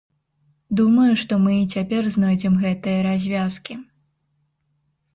Думаю, 0.79 1.09
што 1.25 1.33
мы 1.43 1.53
і 1.59 1.69
цяпер 1.77 2.03
знойдзем 2.15 2.59
гэтыя 2.65 3.07
развязкі. 3.11 3.81